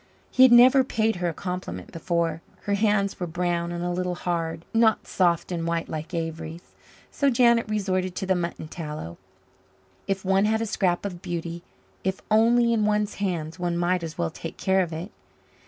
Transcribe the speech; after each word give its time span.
He 0.31 0.41
had 0.41 0.51
never 0.51 0.83
paid 0.83 1.17
her 1.17 1.29
a 1.29 1.33
compliment 1.35 1.91
before. 1.91 2.41
Her 2.61 2.73
hands 2.73 3.19
were 3.19 3.27
brown 3.27 3.71
and 3.71 3.83
a 3.83 3.91
little 3.91 4.15
hard 4.15 4.65
not 4.73 5.05
soft 5.05 5.51
and 5.51 5.67
white 5.67 5.89
like 5.89 6.11
Avery's. 6.11 6.71
So 7.11 7.29
Janet 7.29 7.69
resorted 7.69 8.15
to 8.15 8.25
the 8.25 8.33
mutton 8.33 8.67
tallow. 8.67 9.19
If 10.07 10.25
one 10.25 10.45
had 10.45 10.59
a 10.59 10.65
scrap 10.65 11.05
of 11.05 11.21
beauty, 11.21 11.61
if 12.03 12.19
only 12.31 12.73
in 12.73 12.83
one's 12.83 13.13
hands, 13.21 13.59
one 13.59 13.77
might 13.77 14.01
as 14.01 14.17
well 14.17 14.31
take 14.31 14.57
care 14.57 14.81
of 14.81 14.91
it. 14.91 15.11